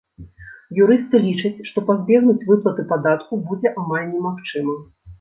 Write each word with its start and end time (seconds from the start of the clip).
Юрысты 0.85 1.21
лічаць, 1.25 1.61
што 1.69 1.85
пазбегнуць 1.91 2.39
выплаты 2.51 2.89
падатку 2.95 3.43
будзе 3.47 3.77
амаль 3.79 4.13
немагчыма. 4.13 4.73